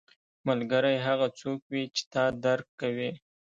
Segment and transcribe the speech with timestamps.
[0.47, 3.09] ملګری هغه څوک وي چې تا درک کوي